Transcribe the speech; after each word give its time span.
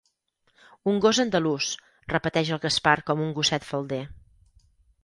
Un 0.91 0.95
gos 1.05 1.19
andalús 1.25 1.67
—repeteix 1.75 2.53
el 2.57 2.63
Gaspar 2.65 2.95
com 3.13 3.23
un 3.29 3.39
gosset 3.41 3.71
falder. 3.71 4.03